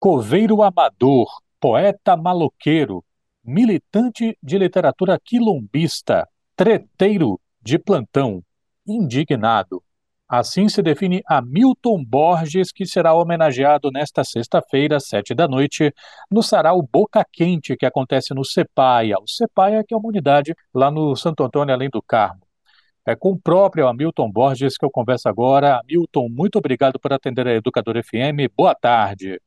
[0.00, 1.28] coveiro amador,
[1.60, 3.04] poeta maloqueiro,
[3.44, 6.26] militante de literatura quilombista,
[6.56, 8.42] treteiro de plantão,
[8.86, 9.82] indignado.
[10.26, 15.92] Assim se define Hamilton Borges, que será homenageado nesta sexta-feira, sete da noite,
[16.30, 19.16] no sarau Boca Quente, que acontece no Cepaia.
[19.20, 22.40] O Cepaia que é uma unidade lá no Santo Antônio, além do Carmo.
[23.04, 25.80] É com o próprio Hamilton Borges que eu converso agora.
[25.80, 28.48] Hamilton, muito obrigado por atender a Educador FM.
[28.56, 29.38] Boa tarde.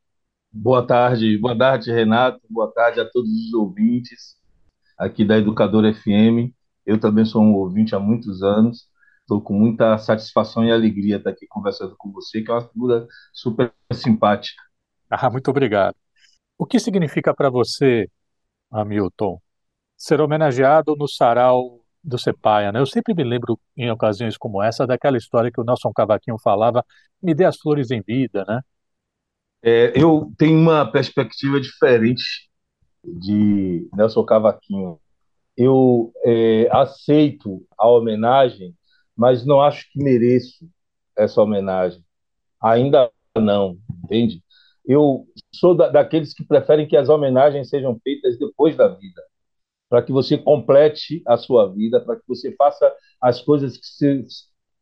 [0.54, 2.39] Boa tarde, boa tarde, Renato.
[2.49, 4.35] Boa tarde a todos os ouvintes
[4.98, 6.53] aqui da Educador FM.
[6.85, 8.88] Eu também sou um ouvinte há muitos anos
[9.23, 13.07] Estou com muita satisfação e alegria estar aqui conversando com você, que é uma figura
[13.31, 14.62] super simpática.
[15.09, 15.95] Ah, muito obrigado.
[16.57, 18.09] O que significa para você,
[18.70, 19.41] Hamilton,
[19.98, 22.79] ser homenageado no sarau do Sepaia, né?
[22.79, 26.85] Eu sempre me lembro, em ocasiões como essa, daquela história que o Nelson Cavaquinho falava,
[27.21, 28.59] me dê as flores em vida, né?
[29.63, 32.49] É, eu tenho uma perspectiva diferente
[33.04, 34.99] de Nelson Cavaquinho.
[35.55, 38.76] Eu é, aceito a homenagem
[39.15, 40.68] mas não acho que mereço
[41.15, 42.04] essa homenagem.
[42.62, 44.43] Ainda não, entende?
[44.85, 49.21] Eu sou da, daqueles que preferem que as homenagens sejam feitas depois da vida,
[49.90, 54.26] para que você complete a sua vida, para que você faça as coisas que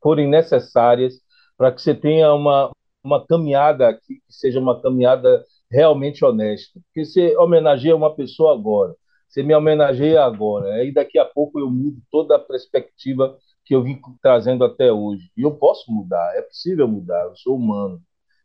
[0.02, 1.22] forem necessárias,
[1.58, 2.72] para que você tenha uma,
[3.03, 6.80] uma caminhada aqui que seja uma caminhada realmente honesta.
[6.85, 8.95] Porque você homenageia uma pessoa agora,
[9.27, 13.83] você me homenageia agora, aí daqui a pouco eu mudo toda a perspectiva que eu
[13.83, 15.31] vim trazendo até hoje.
[15.38, 18.02] E eu posso mudar, é possível mudar, eu sou humano,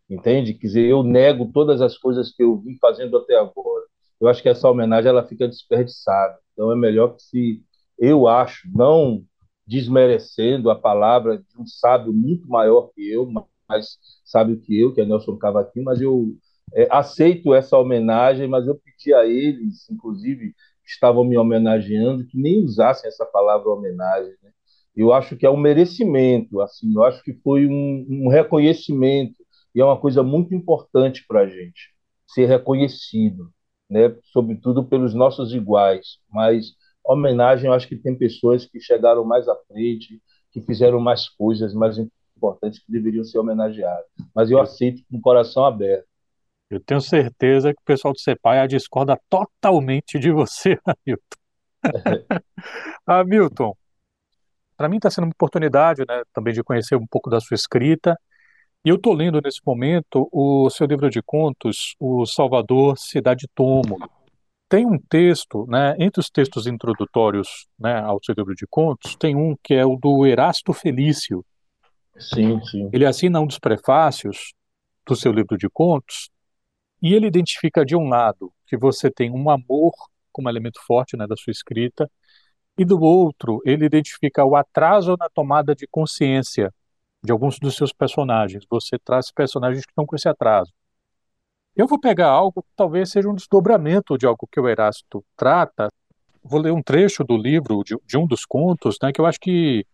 [0.08, 0.54] entende?
[0.54, 3.84] Quer dizer, eu nego todas as coisas que eu vim fazendo até agora.
[4.20, 6.38] Eu acho que essa homenagem ela fica desperdiçada.
[6.52, 7.62] Então é melhor que se,
[7.98, 9.24] eu acho, não
[9.66, 13.26] desmerecendo a palavra de um sábio muito maior que eu,
[13.68, 16.34] mais sábio que eu, que é Nelson Cavaquinho, mas eu
[16.74, 20.52] é, aceito essa homenagem, mas eu pedi a eles, inclusive,
[20.84, 24.50] que estavam me homenageando, que nem usassem essa palavra homenagem, né?
[24.96, 29.36] eu acho que é um merecimento, assim, eu acho que foi um, um reconhecimento
[29.74, 31.94] e é uma coisa muito importante para a gente
[32.26, 33.50] ser reconhecido,
[33.90, 34.16] né?
[34.32, 36.18] Sobretudo pelos nossos iguais.
[36.30, 36.74] Mas
[37.04, 41.74] homenagem, eu acho que tem pessoas que chegaram mais à frente, que fizeram mais coisas
[41.74, 44.06] mais importantes que deveriam ser homenageadas.
[44.34, 46.06] Mas eu aceito com o coração aberto.
[46.68, 51.36] Eu tenho certeza que o pessoal do CEPAI discorda totalmente de você, Hamilton.
[53.06, 53.76] Hamilton,
[54.76, 58.18] para mim está sendo uma oportunidade, né, também de conhecer um pouco da sua escrita.
[58.84, 63.96] E eu estou lendo nesse momento o seu livro de contos, O Salvador, Cidade Tomo.
[64.68, 69.36] Tem um texto, né, entre os textos introdutórios né, ao seu livro de contos, tem
[69.36, 71.44] um que é o do Erasto Felício.
[72.18, 72.90] Sim, sim.
[72.92, 74.54] Ele assina um dos prefácios
[75.06, 76.30] do seu livro de contos
[77.02, 79.92] e ele identifica de um lado que você tem um amor
[80.32, 82.10] como elemento forte né, da sua escrita
[82.76, 86.72] e do outro, ele identifica o atraso na tomada de consciência
[87.22, 88.64] de alguns dos seus personagens.
[88.68, 90.70] Você traz personagens que estão com esse atraso.
[91.74, 95.88] Eu vou pegar algo que talvez seja um desdobramento de algo que o Erasto trata.
[96.42, 99.40] Vou ler um trecho do livro, de, de um dos contos, né, que eu acho
[99.40, 99.86] que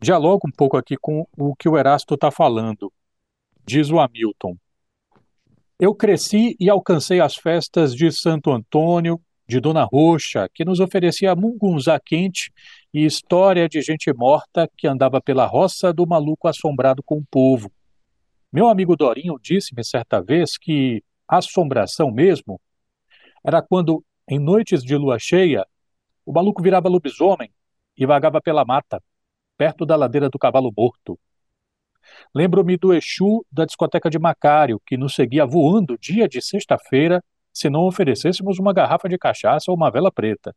[0.00, 2.92] dialoga um pouco aqui com o que o Erasto está falando.
[3.64, 4.56] Diz o Hamilton.
[5.78, 11.36] Eu cresci e alcancei as festas de Santo Antônio, de Dona Roxa, que nos oferecia
[11.36, 12.50] mungunzá quente
[12.92, 17.70] e história de gente morta que andava pela roça do maluco assombrado com o povo.
[18.52, 22.60] Meu amigo Dorinho disse-me certa vez que assombração mesmo
[23.44, 25.64] era quando, em noites de lua cheia,
[26.24, 27.50] o maluco virava lobisomem
[27.96, 29.00] e vagava pela mata,
[29.56, 31.18] perto da ladeira do cavalo morto.
[32.34, 37.22] Lembro-me do Exu da discoteca de Macário, que nos seguia voando dia de sexta-feira
[37.52, 40.54] se não oferecêssemos uma garrafa de cachaça ou uma vela preta.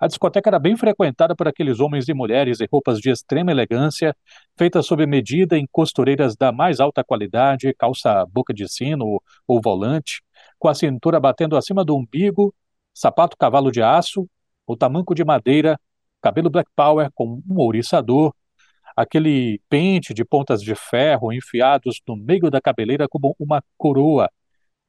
[0.00, 4.16] A discoteca era bem frequentada por aqueles homens e mulheres em roupas de extrema elegância,
[4.56, 10.22] feitas sob medida em costureiras da mais alta qualidade, calça boca de sino ou volante,
[10.58, 12.54] com a cintura batendo acima do umbigo,
[12.92, 14.28] sapato cavalo de aço,
[14.66, 15.78] o tamanco de madeira,
[16.20, 18.34] cabelo black power com um ouriçador,
[18.96, 24.28] aquele pente de pontas de ferro enfiados no meio da cabeleira como uma coroa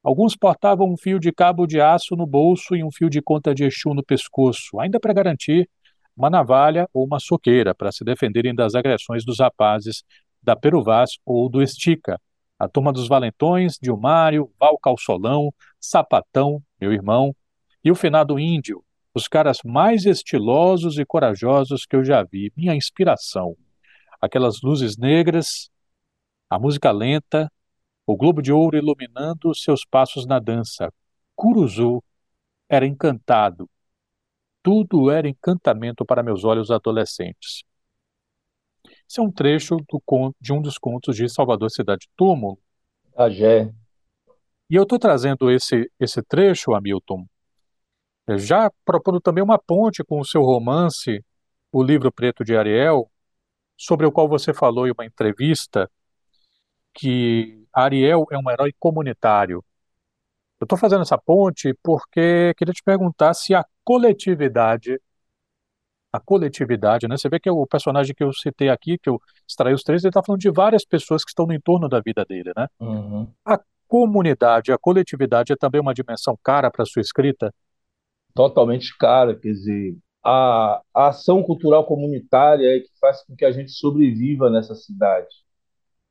[0.03, 3.53] Alguns portavam um fio de cabo de aço no bolso e um fio de conta
[3.53, 5.69] de Exu no pescoço, ainda para garantir
[6.17, 10.03] uma navalha ou uma soqueira para se defenderem das agressões dos rapazes
[10.41, 12.19] da Peruvás ou do Estica.
[12.57, 17.35] A turma dos Valentões, Dilmário, Val Calçolão, Sapatão, meu irmão,
[17.83, 18.83] e o finado Índio,
[19.13, 23.55] os caras mais estilosos e corajosos que eu já vi, minha inspiração.
[24.21, 25.69] Aquelas luzes negras,
[26.49, 27.51] a música lenta,
[28.05, 30.93] o globo de ouro iluminando seus passos na dança.
[31.35, 32.03] Curuzu
[32.69, 33.69] era encantado.
[34.63, 37.63] Tudo era encantamento para meus olhos adolescentes.
[39.09, 40.01] Esse é um trecho do,
[40.39, 42.57] de um dos contos de Salvador Cidade Túmulo.
[43.15, 43.73] Agé.
[44.69, 47.25] E eu estou trazendo esse, esse trecho, Hamilton,
[48.37, 51.23] já propondo também uma ponte com o seu romance,
[51.71, 53.09] O Livro Preto de Ariel,
[53.77, 55.89] sobre o qual você falou em uma entrevista,
[56.93, 59.63] que Ariel é um herói comunitário.
[60.59, 65.01] Eu estou fazendo essa ponte porque queria te perguntar se a coletividade,
[66.13, 67.17] a coletividade, né?
[67.17, 70.09] Você vê que o personagem que eu citei aqui, que eu extraí os três, ele
[70.09, 72.67] está falando de várias pessoas que estão no entorno da vida dele, né?
[72.79, 73.27] Uhum.
[73.43, 77.53] A comunidade, a coletividade é também uma dimensão cara para sua escrita?
[78.33, 83.51] Totalmente cara, quer dizer, a, a, ação cultural comunitária é que faz com que a
[83.51, 85.27] gente sobreviva nessa cidade.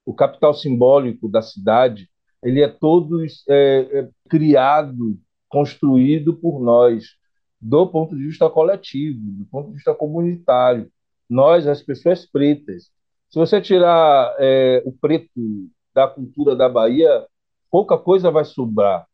[0.05, 2.11] O capital simbólico da cidade,
[2.43, 5.19] ele é todo é, é, criado,
[5.49, 7.17] construído por nós,
[7.61, 10.91] do ponto de vista coletivo, do ponto de vista comunitário.
[11.29, 12.91] Nós, as pessoas pretas.
[13.31, 15.31] Se você tirar é, o preto
[15.95, 17.27] da cultura da Bahia,
[17.71, 19.07] pouca coisa vai sobrar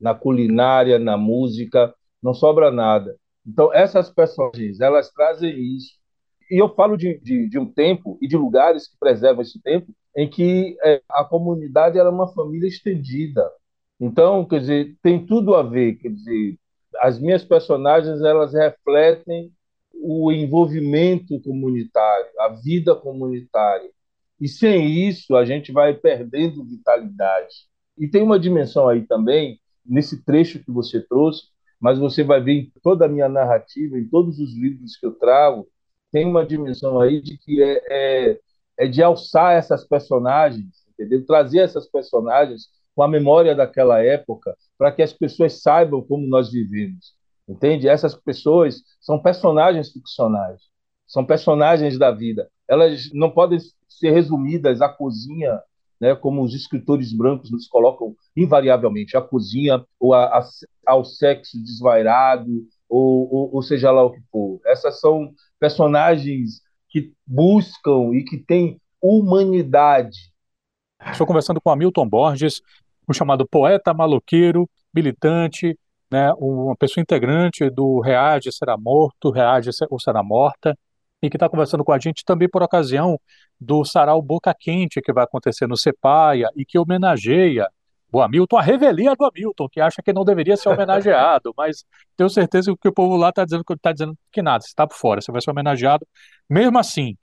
[0.00, 3.16] na culinária, na música, não sobra nada.
[3.46, 5.94] Então, essas personagens, elas trazem isso.
[6.50, 9.92] E eu falo de, de, de um tempo e de lugares que preservam esse tempo
[10.16, 13.50] em que é, a comunidade era uma família estendida.
[13.98, 15.96] Então, quer dizer, tem tudo a ver.
[15.96, 16.58] Quer dizer,
[17.00, 19.50] as minhas personagens, elas refletem
[19.94, 23.88] o envolvimento comunitário, a vida comunitária.
[24.40, 27.54] E sem isso, a gente vai perdendo vitalidade.
[27.96, 31.51] E tem uma dimensão aí também, nesse trecho que você trouxe,
[31.82, 35.12] mas você vai ver em toda a minha narrativa, em todos os livros que eu
[35.14, 35.66] trago,
[36.12, 38.40] tem uma dimensão aí de que é, é,
[38.78, 41.26] é de alçar essas personagens, entendeu?
[41.26, 46.52] Trazer essas personagens com a memória daquela época, para que as pessoas saibam como nós
[46.52, 47.14] vivemos,
[47.48, 47.88] entende?
[47.88, 50.62] Essas pessoas são personagens ficcionais,
[51.04, 52.48] são personagens da vida.
[52.68, 53.58] Elas não podem
[53.88, 55.60] ser resumidas à cozinha
[56.02, 60.48] né, como os escritores brancos nos colocam invariavelmente, a cozinha ou a, a,
[60.84, 62.50] ao sexo desvairado,
[62.88, 64.60] ou, ou, ou, seja lá o que for.
[64.66, 70.32] Essas são personagens que buscam e que têm humanidade.
[71.06, 72.60] Estou conversando com Hamilton Borges,
[73.08, 75.78] um chamado poeta maloqueiro, militante,
[76.10, 80.76] né, uma pessoa integrante do Reage Será Morto, Reage ou Será Morta,
[81.22, 83.18] e que está conversando com a gente também por ocasião
[83.60, 87.68] do Sarau Boca Quente, que vai acontecer no Cepaia, e que homenageia
[88.12, 91.84] o Hamilton, a revelia do Hamilton, que acha que não deveria ser homenageado, mas
[92.14, 94.96] tenho certeza que o povo lá está dizendo, tá dizendo que nada, você está por
[94.96, 96.06] fora, você vai ser homenageado.
[96.50, 97.16] Mesmo assim,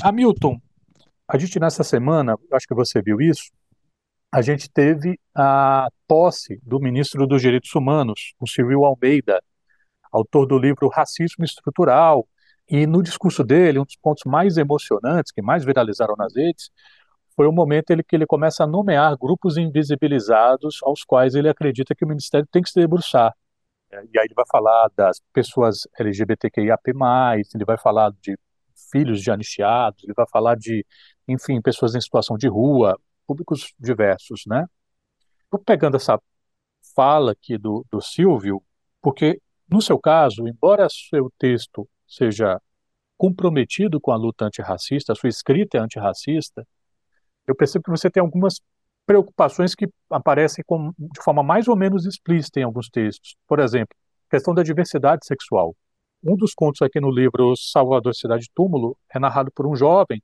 [0.00, 0.56] Hamilton,
[1.26, 3.50] a gente nessa semana, acho que você viu isso,
[4.30, 9.42] a gente teve a posse do ministro dos Direitos Humanos, o Silvio Almeida,
[10.12, 12.26] autor do livro Racismo Estrutural,
[12.68, 16.70] e no discurso dele, um dos pontos mais emocionantes, que mais viralizaram nas redes,
[17.36, 21.94] foi o momento em que ele começa a nomear grupos invisibilizados aos quais ele acredita
[21.94, 23.34] que o Ministério tem que se debruçar.
[23.90, 26.92] É, e aí ele vai falar das pessoas LGBTQIAP+,
[27.54, 28.38] ele vai falar de
[28.90, 30.86] filhos de anistiados, ele vai falar de,
[31.28, 34.66] enfim, pessoas em situação de rua, públicos diversos, né?
[35.44, 36.20] Estou pegando essa
[36.94, 38.62] fala aqui do, do Silvio,
[39.02, 42.60] porque, no seu caso, embora seu texto seja
[43.16, 46.66] comprometido com a luta antirracista, a sua escrita é antirracista,
[47.46, 48.60] eu percebo que você tem algumas
[49.06, 53.36] preocupações que aparecem com, de forma mais ou menos explícita em alguns textos.
[53.46, 53.94] Por exemplo,
[54.30, 55.76] questão da diversidade sexual.
[56.22, 60.22] Um dos contos aqui no livro Salvador Cidade Túmulo é narrado por um jovem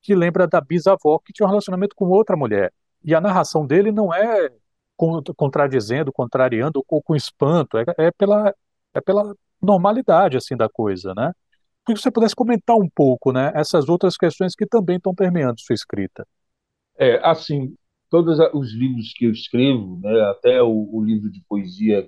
[0.00, 2.72] que lembra da bisavó que tinha um relacionamento com outra mulher.
[3.04, 4.50] E a narração dele não é
[5.36, 8.52] contradizendo, contrariando ou com espanto, é, é, pela,
[8.94, 11.32] é pela normalidade assim da coisa, né?
[11.84, 15.60] Queria que você pudesse comentar um pouco, né, essas outras questões que também estão permeando
[15.60, 16.26] sua escrita.
[16.98, 17.74] É, assim,
[18.10, 22.06] todos os livros que eu escrevo, né, até o, o, livro de poesia,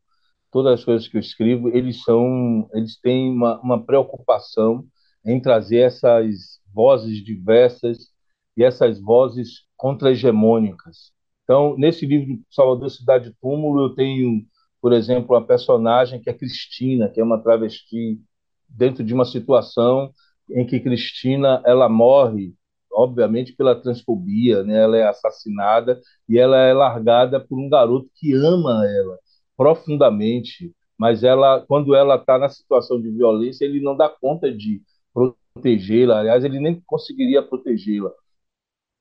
[0.50, 4.84] todas as coisas que eu escrevo, eles são, eles têm uma, uma preocupação
[5.24, 8.10] em trazer essas vozes diversas
[8.56, 11.12] e essas vozes contra-hegemônicas.
[11.44, 14.44] Então, nesse livro Salvador Cidade Túmulo, eu tenho
[14.80, 18.20] por exemplo, a personagem que é Cristina, que é uma travesti,
[18.68, 20.12] dentro de uma situação
[20.50, 22.54] em que Cristina ela morre,
[22.92, 24.82] obviamente pela transfobia, né?
[24.82, 29.18] Ela é assassinada e ela é largada por um garoto que ama ela
[29.56, 34.82] profundamente, mas ela, quando ela está na situação de violência, ele não dá conta de
[35.12, 36.20] protegê-la.
[36.20, 38.10] Aliás, ele nem conseguiria protegê-la.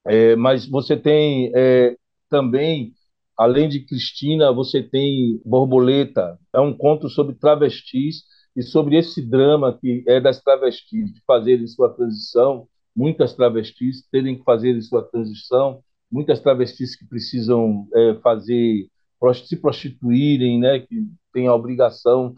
[0.06, 1.96] É, mas você tem é,
[2.30, 2.94] também,
[3.40, 9.78] além de Cristina, você tem Borboleta, é um conto sobre travestis e sobre esse drama
[9.80, 15.82] que é das travestis, de fazerem sua transição, muitas travestis terem que fazer sua transição,
[16.12, 18.90] muitas travestis que precisam é, fazer
[19.46, 22.36] se prostituírem, né, que têm a obrigação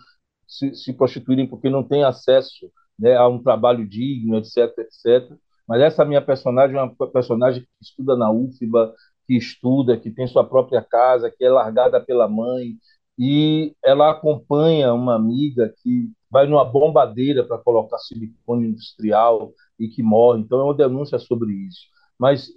[0.47, 5.35] se, se prostituírem porque não têm acesso né, a um trabalho digno, etc, etc.
[5.67, 8.93] Mas essa minha personagem é uma personagem que estuda na UFBA,
[9.27, 12.75] que estuda, que tem sua própria casa, que é largada pela mãe,
[13.17, 20.01] e ela acompanha uma amiga que vai numa bombadeira para colocar silicone industrial e que
[20.01, 20.41] morre.
[20.41, 21.81] Então é uma denúncia sobre isso.
[22.17, 22.49] Mas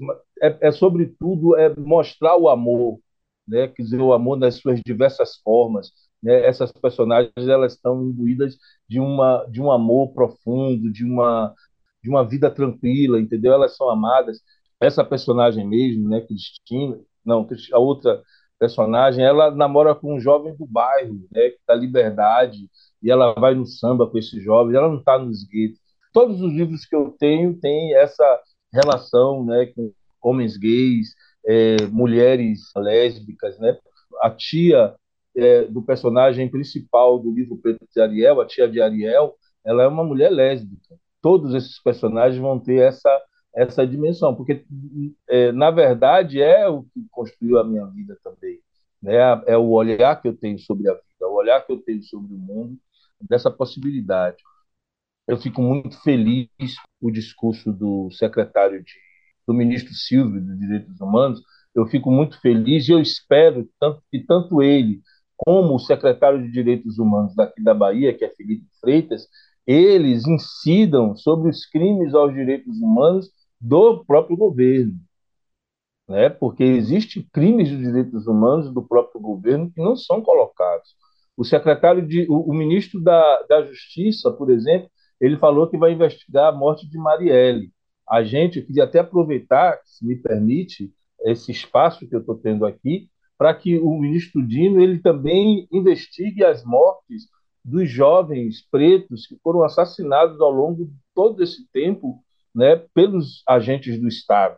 [0.42, 2.99] é, é sobretudo é mostrar o amor,
[3.47, 3.68] né?
[3.68, 5.92] Quer dizer, o amor nas suas diversas formas.
[6.23, 6.47] Né?
[6.47, 8.56] Essas personagens elas estão imbuídas
[8.88, 11.54] de uma de um amor profundo, de uma
[12.02, 13.52] de uma vida tranquila, entendeu?
[13.52, 14.40] Elas são amadas.
[14.81, 18.23] Essa personagem mesmo, né, Cristina, não, a outra
[18.59, 22.69] personagem, ela namora com um jovem do bairro, né, da Liberdade,
[23.02, 25.78] e ela vai no samba com esse jovem, ela não está nos guetos.
[26.12, 28.40] Todos os livros que eu tenho têm essa
[28.73, 31.14] relação, né, com homens gays,
[31.47, 33.76] é, mulheres lésbicas, né?
[34.23, 34.95] A tia
[35.37, 39.87] é, do personagem principal do livro Preto de Ariel, a tia de Ariel, ela é
[39.87, 40.97] uma mulher lésbica.
[41.21, 43.11] Todos esses personagens vão ter essa
[43.54, 44.64] essa dimensão, porque
[45.28, 48.61] é, na verdade é o que construiu a minha vida também,
[49.02, 49.14] né?
[49.46, 52.34] É o olhar que eu tenho sobre a vida, o olhar que eu tenho sobre
[52.34, 52.78] o mundo,
[53.28, 54.37] dessa possibilidade.
[55.26, 56.49] Eu fico muito feliz
[57.00, 58.92] o discurso do secretário de,
[59.46, 61.40] do ministro Silvio dos Direitos Humanos.
[61.75, 65.00] Eu fico muito feliz e eu espero tanto, que tanto ele
[65.37, 69.26] como o secretário de Direitos Humanos daqui da Bahia, que é Felipe Freitas,
[69.66, 73.30] eles incidam sobre os crimes aos direitos humanos
[73.64, 74.92] do próprio governo,
[76.06, 76.28] né?
[76.28, 80.94] Porque existem crimes de direitos humanos do próprio governo que não são colocados.
[81.35, 85.92] O secretário de, o, o ministro da, da Justiça, por exemplo, ele falou que vai
[85.92, 87.73] investigar a morte de Marielle.
[88.06, 90.92] A gente queria até aproveitar, se me permite,
[91.23, 96.44] esse espaço que eu estou tendo aqui, para que o ministro Dino ele também investigue
[96.44, 97.28] as mortes
[97.64, 102.23] dos jovens pretos que foram assassinados ao longo de todo esse tempo
[102.54, 104.56] né, pelos agentes do Estado.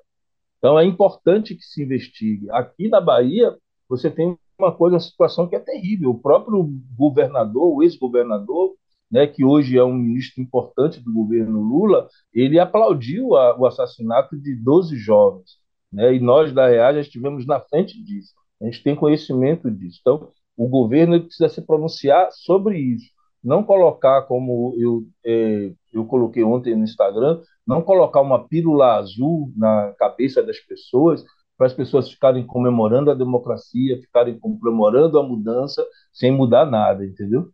[0.59, 2.51] Então é importante que se investigue.
[2.51, 3.57] Aqui na Bahia,
[3.89, 6.11] você tem uma coisa, uma situação que é terrível.
[6.11, 8.75] O próprio governador, o ex-governador,
[9.11, 14.37] né, que hoje é um ministro importante do governo Lula, ele aplaudiu a, o assassinato
[14.37, 15.59] de 12 jovens.
[15.93, 18.33] Né, e nós da Real já estivemos na frente disso.
[18.61, 19.99] A gente tem conhecimento disso.
[20.01, 23.11] Então, o governo precisa se pronunciar sobre isso.
[23.47, 29.53] Não colocar, como eu, é, eu coloquei ontem no Instagram, não colocar uma pílula azul
[29.57, 31.25] na cabeça das pessoas
[31.57, 37.49] para as pessoas ficarem comemorando a democracia, ficarem comemorando a mudança sem mudar nada, entendeu?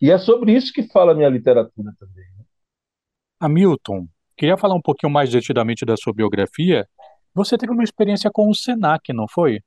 [0.00, 2.24] E é sobre isso que fala a minha literatura também.
[2.38, 2.44] Né?
[3.38, 4.08] Hamilton,
[4.38, 6.88] queria falar um pouquinho mais detidamente da sua biografia.
[7.34, 9.60] Você teve uma experiência com o Senac, não foi?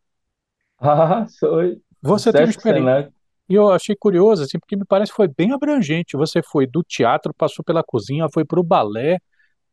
[0.79, 1.79] Ah, foi.
[2.01, 3.13] Você teve experiência.
[3.49, 6.17] E eu achei curioso, assim, porque me parece que foi bem abrangente.
[6.17, 9.19] Você foi do teatro, passou pela cozinha, foi para o balé,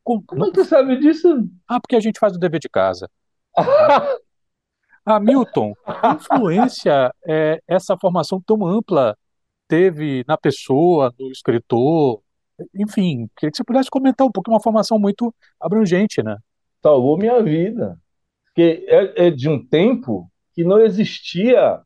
[0.04, 1.49] como, Como tu sabe disso?
[1.66, 3.11] Ah, porque a gente faz o dever de casa.
[5.07, 5.73] ah, Milton,
[6.14, 9.16] influência é, essa formação tão ampla
[9.66, 12.21] teve na pessoa, no escritor?
[12.75, 16.37] Enfim, queria que você pudesse comentar um pouco, uma formação muito abrangente, né?
[16.83, 17.99] Salvou minha vida.
[18.47, 21.81] Porque é, é de um tempo que não existia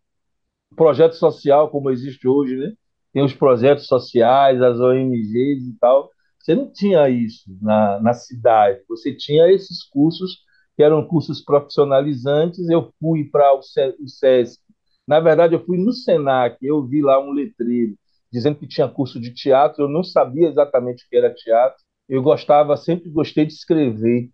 [0.77, 2.73] projeto social como existe hoje, né?
[3.13, 6.11] Tem os projetos sociais, as ONGs e tal.
[6.39, 8.81] Você não tinha isso na, na cidade.
[8.89, 10.39] Você tinha esses cursos
[10.77, 12.69] que eram cursos profissionalizantes.
[12.69, 14.61] Eu fui para o, SESC.
[15.07, 16.57] Na verdade, eu fui no SENAC.
[16.63, 17.95] Eu vi lá um letreiro
[18.33, 19.85] dizendo que tinha curso de teatro.
[19.85, 21.83] Eu não sabia exatamente o que era teatro.
[22.09, 24.31] Eu gostava, sempre gostei de escrever.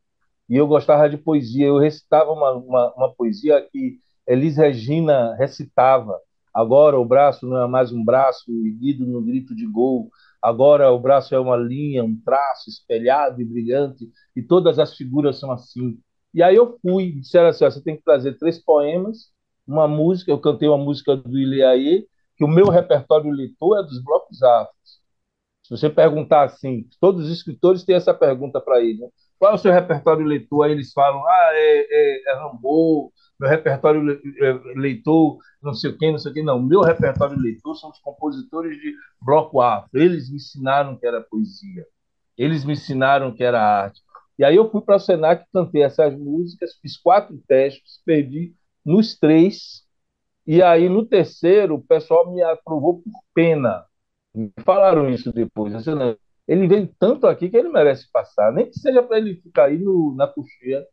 [0.48, 1.66] E eu gostava de poesia.
[1.66, 6.18] Eu recitava uma, uma, uma poesia que Elis Regina recitava.
[6.54, 10.11] Agora o braço não é mais um braço erguido no grito de gol,
[10.44, 14.04] Agora o braço é uma linha, um traço espelhado e brilhante,
[14.37, 15.99] e todas as figuras são assim.
[16.34, 19.32] E aí eu fui, disseram assim: ó, você tem que trazer três poemas,
[19.66, 20.30] uma música.
[20.30, 22.06] Eu cantei uma música do Ileaê,
[22.37, 25.00] que o meu repertório leitor é dos blocos afros.
[25.62, 29.08] Se você perguntar assim, todos os escritores têm essa pergunta para ele: né?
[29.38, 30.66] qual é o seu repertório leitor?
[30.66, 33.12] Aí eles falam: ah, é, é, é Rambo,
[33.44, 34.02] meu repertório
[34.74, 36.44] leitor, não sei quem, não sei quem.
[36.44, 39.90] Não, meu repertório leitor são os compositores de bloco afro.
[39.92, 41.86] Eles me ensinaram que era poesia.
[42.36, 44.00] Eles me ensinaram que era arte.
[44.38, 49.16] E aí eu fui para o Senac, cantei essas músicas, fiz quatro testes, perdi nos
[49.16, 49.84] três,
[50.46, 53.84] e aí no terceiro o pessoal me aprovou por pena.
[54.34, 55.72] Me falaram isso depois.
[56.48, 59.78] Ele veio tanto aqui que ele merece passar, nem que seja para ele ficar aí
[59.78, 60.84] no, na coxia,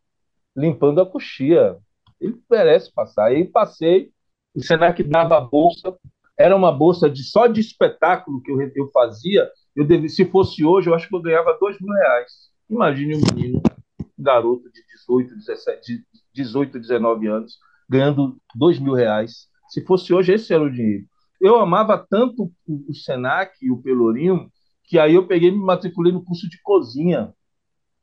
[0.56, 1.76] limpando a coxia.
[2.22, 3.26] Ele merece passar.
[3.26, 4.10] Aí passei,
[4.54, 5.94] o Senac dava a bolsa,
[6.38, 9.50] era uma bolsa de só de espetáculo que eu, eu fazia.
[9.74, 12.30] Eu devia, se fosse hoje, eu acho que eu ganhava dois mil reais.
[12.70, 13.62] Imagine um menino,
[14.18, 19.48] um garoto de 18, 17, 18, 19 anos, ganhando dois mil reais.
[19.68, 21.04] Se fosse hoje, esse era o dinheiro.
[21.40, 24.48] Eu amava tanto o Senac e o Pelourinho
[24.84, 27.32] que aí eu peguei e me matriculei no curso de cozinha.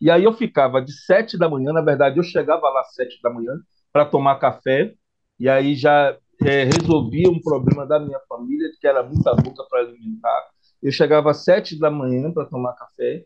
[0.02, 3.22] E aí eu ficava de sete da manhã, na verdade, eu chegava lá às sete
[3.22, 3.54] da manhã
[3.91, 4.93] para tomar café,
[5.39, 9.81] e aí já é, resolvia um problema da minha família, que era muita boca para
[9.81, 10.50] alimentar.
[10.81, 13.25] Eu chegava às sete da manhã para tomar café,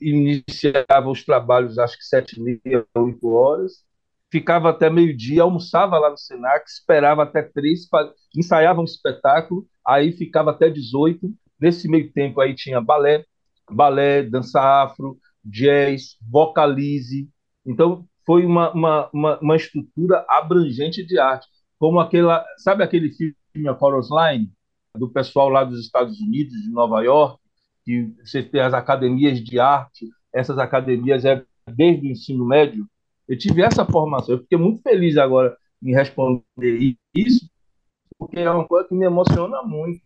[0.00, 3.84] iniciava os trabalhos, acho que sete e meia, oito horas,
[4.30, 7.88] ficava até meio-dia, almoçava lá no Senac, esperava até três,
[8.36, 11.32] ensaiava um espetáculo, aí ficava até 18.
[11.60, 13.24] Nesse meio tempo aí tinha balé,
[13.70, 17.28] balé, dança afro, jazz, vocalize.
[17.64, 21.46] Então foi uma, uma, uma, uma estrutura abrangente de arte,
[21.78, 24.50] como aquela, sabe aquele filme A Chorus Line
[24.96, 27.38] do pessoal lá dos Estados Unidos, de Nova York,
[27.84, 32.86] que você tem as academias de arte, essas academias é desde o ensino médio,
[33.28, 34.34] eu tive essa formação.
[34.34, 37.48] Eu fiquei muito feliz agora em responder isso,
[38.18, 40.00] porque é uma coisa que me emociona muito.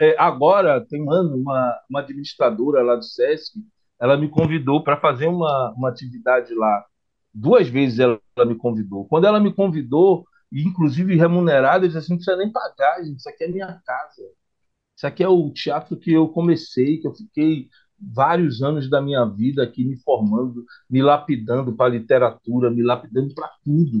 [0.00, 3.60] É, agora, tem um ano, uma, uma administradora lá do SESC,
[4.00, 6.84] ela me convidou para fazer uma, uma atividade lá.
[7.34, 9.06] Duas vezes ela, ela, me convidou.
[9.06, 13.28] Quando ela me convidou, inclusive remunerada, eu disse assim, não precisa nem pagar, gente, isso
[13.28, 14.22] aqui é minha casa.
[14.96, 19.24] Isso aqui é o teatro que eu comecei, que eu fiquei vários anos da minha
[19.24, 24.00] vida aqui me formando, me lapidando para a literatura, me lapidando para tudo,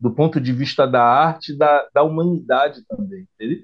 [0.00, 3.28] do ponto de vista da arte da, da humanidade também.
[3.34, 3.58] Entendeu?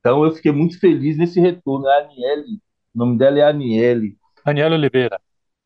[0.00, 1.88] Então eu fiquei muito feliz nesse retorno.
[1.88, 2.60] É a Aniele,
[2.94, 4.16] o nome dela é Aniele.
[4.44, 5.20] Aniele Oliveira.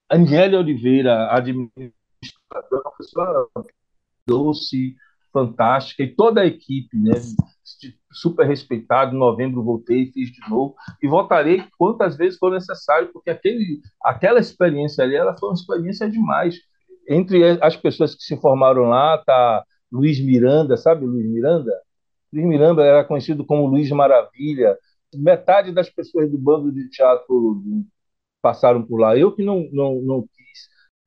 [0.09, 2.02] Aniele Oliveira, administradora,
[2.49, 3.47] professora
[4.27, 4.95] doce,
[5.33, 7.13] fantástica, e toda a equipe, né?
[8.13, 9.15] super respeitado.
[9.15, 14.39] Em novembro voltei, fiz de novo e voltarei quantas vezes for necessário, porque aquele, aquela
[14.39, 16.57] experiência ali, ela foi uma experiência demais.
[17.09, 21.73] Entre as pessoas que se formaram lá, tá Luiz Miranda, sabe Luiz Miranda?
[22.33, 24.77] Luiz Miranda era conhecido como Luiz Maravilha.
[25.15, 27.63] Metade das pessoas do bando de teatro
[28.41, 29.17] passaram por lá.
[29.17, 30.29] Eu que não, não, não.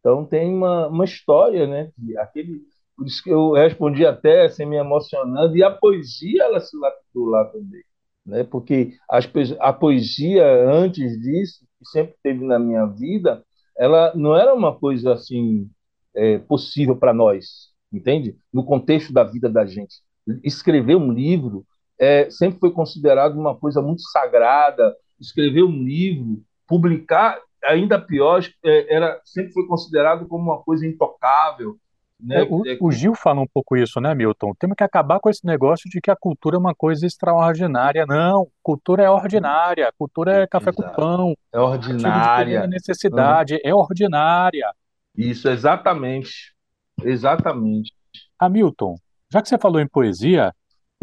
[0.06, 1.90] Então tem uma, uma história, né?
[2.20, 2.62] Aquele
[2.96, 5.58] por isso que eu respondi até assim, me emocionando.
[5.58, 7.82] E a poesia, ela se lapidou lá também.
[8.24, 8.44] Né?
[8.44, 9.28] Porque as,
[9.60, 13.44] a poesia, antes disso, que sempre teve na minha vida,
[13.76, 15.68] ela não era uma coisa assim
[16.16, 18.38] é, possível para nós, entende?
[18.54, 19.96] No contexto da vida da gente.
[20.44, 21.66] Escrever um livro
[22.00, 24.96] é, sempre foi considerado uma coisa muito sagrada.
[25.20, 31.78] Escrever um livro, publicar, ainda pior, é, era sempre foi considerado como uma coisa intocável,
[32.20, 32.42] né?
[32.42, 34.54] É, o, o, Gil fala um pouco isso, né, Milton?
[34.58, 38.06] Temos que acabar com esse negócio de que a cultura é uma coisa extraordinária.
[38.06, 40.90] Não, cultura é ordinária, cultura é café Exato.
[40.90, 41.38] com pão.
[41.52, 42.60] É ordinária.
[42.60, 43.60] É necessidade, uhum.
[43.64, 44.74] é ordinária.
[45.16, 46.56] Isso, exatamente.
[47.04, 47.94] Exatamente.
[48.40, 48.96] Hamilton,
[49.32, 50.54] já que você falou em poesia,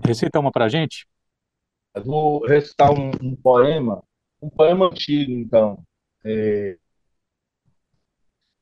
[0.05, 1.07] recita uma pra gente?
[1.95, 4.03] Eu vou recitar um, um poema,
[4.41, 5.79] um poema antigo, então.
[6.25, 6.77] É,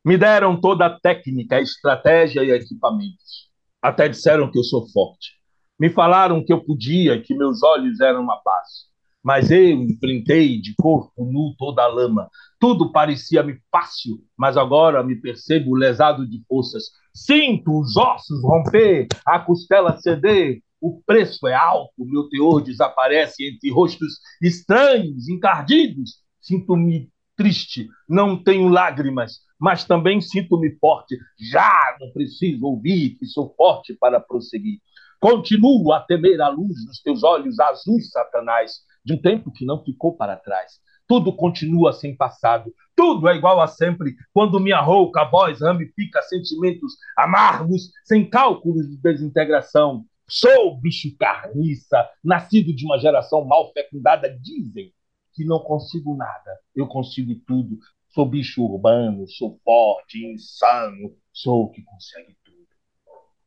[0.05, 3.51] me deram toda a técnica, estratégia e equipamentos.
[3.83, 5.33] Até disseram que eu sou forte.
[5.79, 8.89] Me falaram que eu podia, que meus olhos eram uma paz.
[9.23, 12.31] Mas eu enfrentei de corpo nu toda a lama.
[12.59, 16.85] Tudo parecia-me fácil, mas agora me percebo lesado de forças.
[17.15, 20.63] Sinto os ossos romper, a costela ceder.
[20.81, 26.23] O preço é alto, meu teor desaparece entre rostos estranhos, encardidos.
[26.41, 31.17] Sinto-me triste, não tenho lágrimas, mas também sinto-me forte.
[31.51, 34.79] Já não preciso ouvir que sou forte para prosseguir.
[35.19, 39.83] Continuo a temer a luz dos teus olhos azuis, Satanás, de um tempo que não
[39.83, 40.73] ficou para trás.
[41.09, 46.93] Tudo continua sem passado, tudo é igual a sempre, quando minha rouca voz ramifica sentimentos
[47.17, 50.05] amargos, sem cálculos de desintegração.
[50.29, 54.93] Sou bicho carniça, nascido de uma geração mal fecundada, dizem
[55.41, 56.59] que não consigo nada.
[56.77, 57.79] Eu consigo tudo.
[58.11, 62.59] Sou bicho urbano, sou forte, insano, sou o que consegue tudo.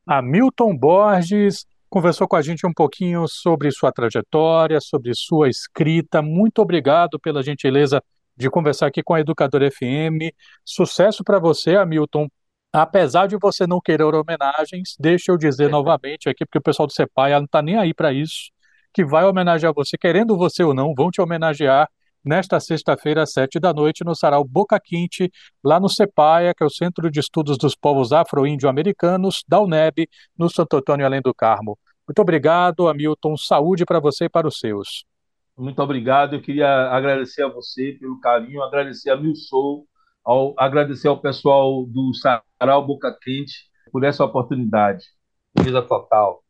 [0.08, 6.21] Hamilton Borges conversou com a gente um pouquinho sobre sua trajetória, sobre sua escrita.
[6.21, 8.01] Muito obrigado pela gentileza
[8.36, 10.34] de conversar aqui com a Educadora FM.
[10.65, 12.27] Sucesso para você, Hamilton.
[12.73, 16.93] apesar de você não querer homenagens, deixa eu dizer novamente aqui, porque o pessoal do
[16.93, 18.51] CEPAI não está nem aí para isso,
[18.93, 21.89] que vai homenagear você, querendo você ou não, vão te homenagear
[22.23, 25.29] nesta sexta-feira, às sete da noite, no Sarau Boca Quinte,
[25.63, 30.49] lá no CEPAIA, que é o Centro de Estudos dos Povos Afro-Índio-Americanos, da UNEB, no
[30.49, 31.77] Santo Antônio Além do Carmo.
[32.08, 33.36] Muito obrigado, Hamilton.
[33.38, 35.06] Saúde para você e para os seus.
[35.58, 36.36] Muito obrigado.
[36.36, 39.86] Eu queria agradecer a você pelo carinho, agradecer a Milsou,
[40.23, 43.53] ao, agradecer ao pessoal do Sarau Boca Quente
[43.91, 45.06] por essa oportunidade.
[45.58, 46.42] Mesa total.